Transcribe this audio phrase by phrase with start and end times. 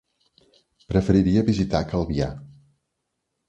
[0.93, 2.33] Preferiria visitar Calvià.